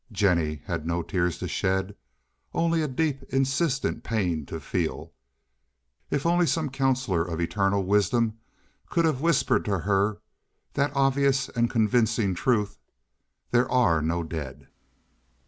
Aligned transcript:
Jennie 0.11 0.63
had 0.65 0.87
no 0.87 1.03
tears 1.03 1.37
to 1.37 1.47
shed; 1.47 1.95
only 2.55 2.81
a 2.81 2.87
deep, 2.87 3.21
insistent 3.29 4.03
pain 4.03 4.47
to 4.47 4.59
feel. 4.59 5.13
If 6.09 6.25
only 6.25 6.47
some 6.47 6.71
counselor 6.71 7.23
of 7.23 7.39
eternal 7.39 7.83
wisdom 7.83 8.39
could 8.89 9.05
have 9.05 9.21
whispered 9.21 9.63
to 9.65 9.77
her 9.77 10.19
that 10.73 10.95
obvious 10.95 11.49
and 11.49 11.69
convincing 11.69 12.33
truth—there 12.33 13.69
are 13.71 14.01
no 14.01 14.23
dead. 14.23 14.69